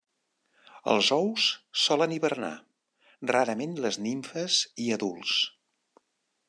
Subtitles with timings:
[0.93, 1.43] Els ous
[1.81, 2.51] solen hibernar,
[3.33, 5.37] rarament les nimfes i adults.